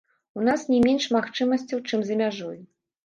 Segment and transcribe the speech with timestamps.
[0.39, 2.59] У нас не менш магчымасцяў, чым за мяжой.